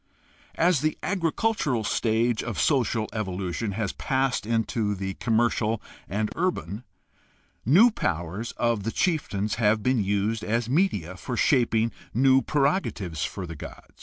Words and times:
As 0.55 0.81
the 0.81 0.97
agricultural 1.03 1.83
stage 1.83 2.41
of 2.41 2.59
social 2.59 3.07
evolution 3.13 3.73
has 3.73 3.93
passed 3.93 4.47
into 4.47 4.95
the 4.95 5.13
commercial 5.13 5.79
and 6.09 6.31
urban, 6.35 6.83
the 7.63 7.69
new 7.69 7.91
powers 7.91 8.51
of 8.53 8.81
the 8.81 8.91
chieftains 8.91 9.57
have 9.61 9.83
been 9.83 10.03
used 10.03 10.43
as 10.43 10.67
media 10.67 11.15
for 11.17 11.37
shaping 11.37 11.91
new 12.15 12.41
preroga 12.41 12.91
tives 12.91 13.23
for 13.23 13.45
the 13.45 13.55
god. 13.55 13.93